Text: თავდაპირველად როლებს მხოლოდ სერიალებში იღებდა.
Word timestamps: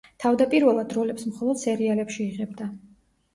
თავდაპირველად 0.21 0.95
როლებს 0.99 1.27
მხოლოდ 1.33 1.61
სერიალებში 1.65 2.19
იღებდა. 2.31 2.71